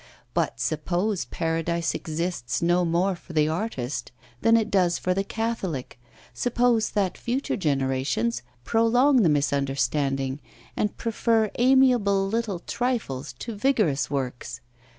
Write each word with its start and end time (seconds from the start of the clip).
But 0.33 0.59
suppose 0.59 1.25
Paradise 1.25 1.93
exists 1.93 2.59
no 2.59 2.83
more 2.83 3.15
for 3.15 3.33
the 3.33 3.47
artist 3.47 4.11
than 4.41 4.57
it 4.57 4.71
does 4.71 4.97
for 4.97 5.13
the 5.13 5.23
Catholic, 5.23 5.99
suppose 6.33 6.89
that 6.93 7.19
future 7.19 7.55
generations 7.55 8.41
prolong 8.63 9.21
the 9.21 9.29
misunderstanding 9.29 10.39
and 10.75 10.97
prefer 10.97 11.51
amiable 11.59 12.27
little 12.27 12.61
trifles 12.61 13.33
to 13.33 13.53
vigorous 13.55 14.09
works! 14.09 14.59